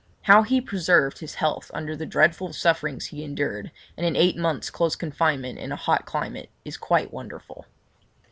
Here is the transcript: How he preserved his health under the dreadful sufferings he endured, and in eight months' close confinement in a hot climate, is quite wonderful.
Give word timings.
How 0.23 0.41
he 0.41 0.61
preserved 0.61 1.19
his 1.19 1.35
health 1.35 1.69
under 1.75 1.95
the 1.95 2.07
dreadful 2.07 2.53
sufferings 2.53 3.05
he 3.13 3.23
endured, 3.23 3.69
and 3.95 4.03
in 4.03 4.15
eight 4.15 4.35
months' 4.35 4.71
close 4.71 4.95
confinement 4.95 5.59
in 5.59 5.71
a 5.71 5.75
hot 5.75 6.07
climate, 6.07 6.49
is 6.65 6.75
quite 6.75 7.13
wonderful. 7.13 7.67